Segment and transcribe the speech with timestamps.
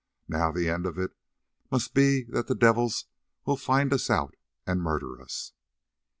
[0.27, 1.11] Now the end of it
[1.69, 3.05] must be that the devils
[3.45, 4.35] will find us out
[4.65, 5.53] and murder us."